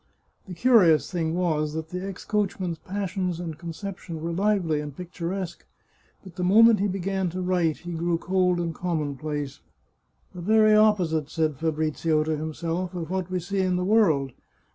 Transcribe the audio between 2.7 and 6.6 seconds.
passions and conception were lively and pic turesque, but the